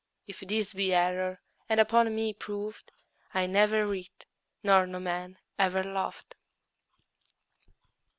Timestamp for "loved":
5.83-6.35